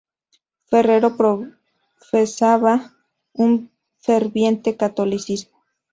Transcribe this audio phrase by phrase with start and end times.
[0.65, 2.95] Ferrero profesaba
[3.33, 3.69] un
[3.99, 5.59] ferviente catolicismo.